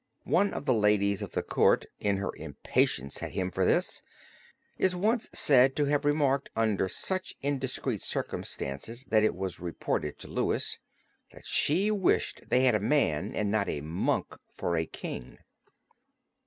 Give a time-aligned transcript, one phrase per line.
[0.25, 4.01] One of the ladies of the court in her impatience at him for this,
[4.79, 10.27] is once said to have remarked under such indiscreet circumstances that it was reported to
[10.27, 10.79] Louis,
[11.31, 15.37] that she wished they had a man and not a monk for King.